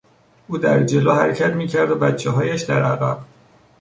[0.47, 3.21] او در جلو حرکت میکرد و بچههایش در عقب.